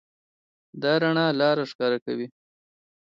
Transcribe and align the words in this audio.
دا 0.81 0.91
رڼا 1.01 1.27
لاره 1.39 1.63
ښکاره 1.71 1.97
کوي. 2.05 2.27